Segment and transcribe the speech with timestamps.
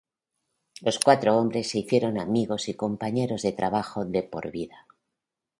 [0.79, 4.87] Los cuatro hombres se hicieron amigos y compañeros de trabajo de por vida.